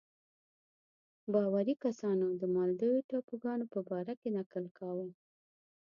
[1.31, 5.07] باوري کسانو د مالدیو ټاپوګانو په باره کې نکل کاوه.